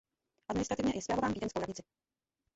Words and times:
Administrativně 0.47 0.91
je 0.95 1.01
spravován 1.01 1.33
vídeňskou 1.33 1.59
radnici. 1.59 1.83